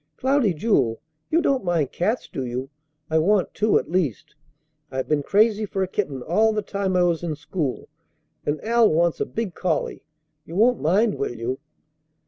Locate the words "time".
6.63-6.95